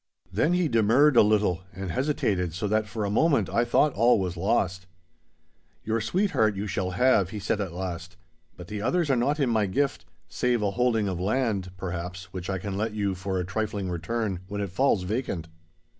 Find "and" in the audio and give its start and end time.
1.75-1.91